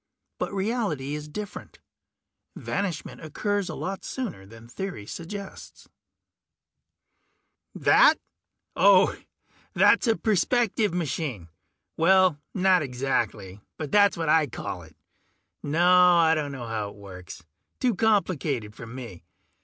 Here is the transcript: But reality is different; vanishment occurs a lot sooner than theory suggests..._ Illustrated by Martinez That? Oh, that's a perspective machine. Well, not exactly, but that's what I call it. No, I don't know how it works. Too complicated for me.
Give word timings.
But 0.39 0.51
reality 0.51 1.13
is 1.13 1.27
different; 1.29 1.77
vanishment 2.55 3.21
occurs 3.21 3.69
a 3.69 3.75
lot 3.75 4.03
sooner 4.03 4.47
than 4.47 4.67
theory 4.67 5.05
suggests..._ 5.05 5.87
Illustrated 7.75 7.85
by 7.85 7.91
Martinez 7.91 8.15
That? 8.15 8.19
Oh, 8.75 9.23
that's 9.79 10.07
a 10.07 10.15
perspective 10.17 10.91
machine. 10.91 11.49
Well, 11.97 12.39
not 12.55 12.81
exactly, 12.81 13.61
but 13.77 13.91
that's 13.91 14.17
what 14.17 14.27
I 14.27 14.47
call 14.47 14.81
it. 14.81 14.95
No, 15.61 15.87
I 15.87 16.33
don't 16.33 16.51
know 16.51 16.65
how 16.65 16.89
it 16.89 16.95
works. 16.95 17.43
Too 17.79 17.93
complicated 17.93 18.73
for 18.75 18.87
me. 18.87 19.23